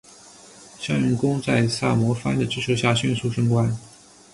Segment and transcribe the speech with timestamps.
[0.79, 3.77] 向永功在萨摩藩的支持下迅速升官。